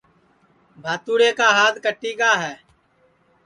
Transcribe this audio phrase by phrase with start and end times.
[0.81, 2.53] ٻھاتوڑے کا ہات کٹی گا ہے